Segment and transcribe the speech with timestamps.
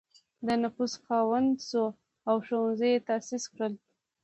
[0.45, 1.85] د نفوذ خاوند شو
[2.29, 3.73] او ښوونځي یې تأسیس کړل.